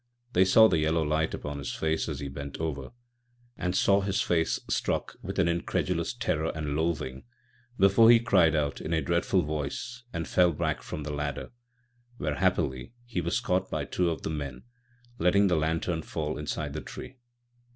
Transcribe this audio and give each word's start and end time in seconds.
They 0.33 0.45
saw 0.45 0.67
the 0.67 0.79
yellow 0.79 1.03
light 1.03 1.35
upon 1.35 1.59
his 1.59 1.75
face 1.75 2.09
as 2.09 2.21
he 2.21 2.27
bent 2.27 2.57
over, 2.57 2.89
and 3.55 3.75
saw 3.75 4.01
his 4.01 4.19
face 4.19 4.59
struck 4.67 5.15
with 5.21 5.37
an 5.37 5.47
incredulous 5.47 6.15
terror 6.15 6.51
and 6.55 6.75
loathing 6.75 7.25
before 7.77 8.09
he 8.09 8.19
cried 8.19 8.55
out 8.55 8.81
in 8.81 8.93
a 8.93 9.01
dreadful 9.03 9.43
voice 9.43 10.01
and 10.11 10.27
fell 10.27 10.53
back 10.53 10.81
from 10.81 11.03
the 11.03 11.13
ladder 11.13 11.49
â€" 11.49 11.51
where, 12.17 12.35
happily, 12.37 12.93
he 13.05 13.21
was 13.21 13.39
caught 13.39 13.69
by 13.69 13.85
two 13.85 14.09
of 14.09 14.23
the 14.23 14.31
men 14.31 14.61
â€" 14.61 14.61
letting 15.23 15.45
the 15.49 15.55
lantern 15.55 16.01
fall 16.01 16.35
inside 16.39 16.73
the 16.73 16.81
tree. 16.81 17.17